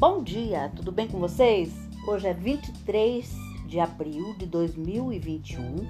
[0.00, 1.74] Bom dia, tudo bem com vocês?
[2.08, 3.30] Hoje é 23
[3.66, 5.86] de abril de 2021,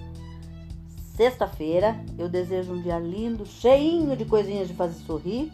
[1.15, 1.95] sexta-feira.
[2.19, 5.53] Eu desejo um dia lindo, cheinho de coisinhas de fazer sorrir.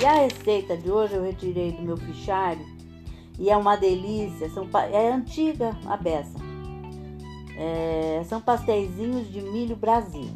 [0.00, 2.64] E a receita de hoje eu retirei do meu fichário
[3.36, 4.48] e é uma delícia.
[4.50, 6.38] São, é antiga a beça.
[7.58, 10.30] É, são pastéisinhos de milho Brasil.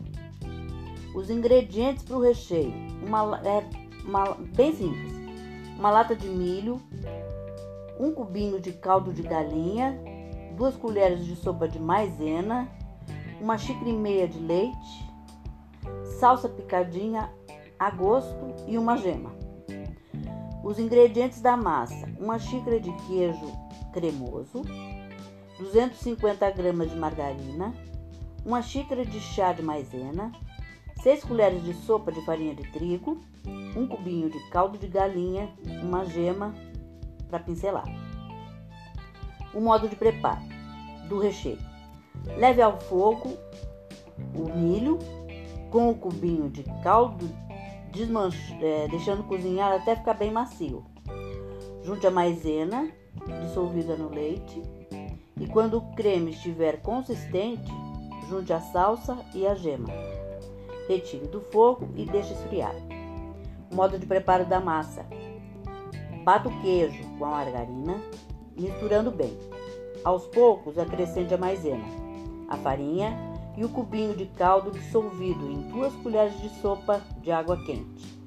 [1.14, 2.74] Os ingredientes para o recheio:
[3.06, 3.64] uma, é
[4.04, 5.20] uma, bem simples
[5.80, 6.78] uma lata de milho,
[8.00, 10.00] um cubinho de caldo de galinha,
[10.56, 12.66] duas colheres de sopa de maisena,
[13.38, 15.10] uma xícara e meia de leite,
[16.18, 17.30] salsa picadinha
[17.78, 19.30] a gosto e uma gema.
[20.64, 23.52] Os ingredientes da massa: uma xícara de queijo
[23.92, 24.62] cremoso,
[25.58, 27.74] 250 gramas de margarina,
[28.46, 30.32] uma xícara de chá de maisena,
[31.02, 33.20] 6 colheres de sopa de farinha de trigo,
[33.76, 35.50] um cubinho de caldo de galinha,
[35.82, 36.54] uma gema
[37.30, 37.86] para pincelar.
[39.54, 40.42] O modo de preparo
[41.08, 41.58] do recheio:
[42.36, 43.36] leve ao fogo
[44.34, 44.98] o milho
[45.70, 47.28] com o cubinho de caldo,
[48.60, 50.84] é, deixando cozinhar até ficar bem macio.
[51.82, 52.90] Junte a maisena
[53.42, 54.62] dissolvida no leite
[55.40, 57.72] e quando o creme estiver consistente,
[58.28, 59.88] junte a salsa e a gema.
[60.86, 62.74] Retire do fogo e deixe esfriar.
[63.72, 65.06] Modo de preparo da massa:
[66.20, 68.00] bata o queijo com a margarina,
[68.56, 69.36] misturando bem.
[70.04, 71.84] Aos poucos, acrescente a maisena,
[72.48, 73.16] a farinha
[73.56, 78.18] e o cubinho de caldo dissolvido em duas colheres de sopa de água quente.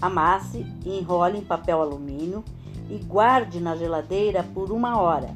[0.00, 2.44] Amasse e enrole em papel alumínio
[2.88, 5.34] e guarde na geladeira por uma hora.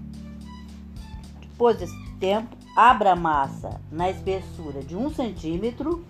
[1.41, 6.05] Depois desse tempo, abra a massa na espessura de um centímetro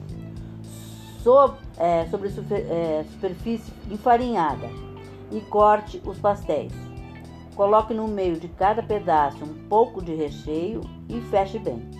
[1.22, 4.68] sobre, é, sobre é, superfície enfarinhada
[5.30, 6.72] e corte os pastéis.
[7.54, 11.90] Coloque no meio de cada pedaço um pouco de recheio e feche bem.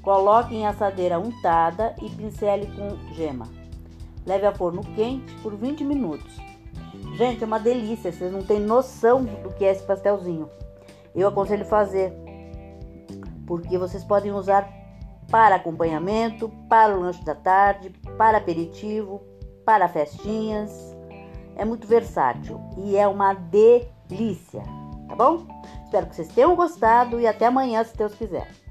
[0.00, 3.46] Coloque em assadeira untada e pincele com gema.
[4.26, 6.36] Leve a forno quente por 20 minutos.
[7.16, 10.48] Gente, é uma delícia, vocês não têm noção do que é esse pastelzinho.
[11.14, 12.12] Eu aconselho fazer,
[13.46, 14.68] porque vocês podem usar
[15.30, 19.20] para acompanhamento, para o lanche da tarde, para aperitivo,
[19.64, 20.91] para festinhas.
[21.56, 24.62] É muito versátil e é uma delícia,
[25.08, 25.46] tá bom?
[25.84, 28.61] Espero que vocês tenham gostado e até amanhã, se Deus quiser.